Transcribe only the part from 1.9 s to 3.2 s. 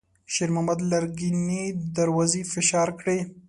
دروازې فشار کړې.